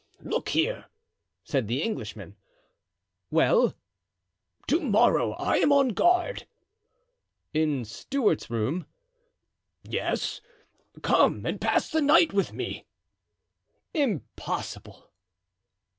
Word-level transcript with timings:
"Look 0.23 0.49
here," 0.49 0.85
said 1.43 1.67
the 1.67 1.83
Englishman. 1.83 2.35
"Well?" 3.29 3.75
"To 4.65 4.79
morrow 4.79 5.33
I 5.33 5.57
am 5.57 5.71
on 5.71 5.89
guard." 5.89 6.47
"In 7.53 7.85
Stuart's 7.85 8.49
room?" 8.49 8.87
"Yes; 9.83 10.41
come 11.03 11.45
and 11.45 11.61
pass 11.61 11.91
the 11.91 12.01
night 12.01 12.33
with 12.33 12.51
me." 12.51 12.87
"Impossible!" 13.93 15.11